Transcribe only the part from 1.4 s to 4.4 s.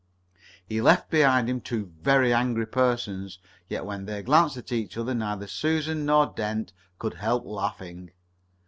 him two very angry persons, yet when they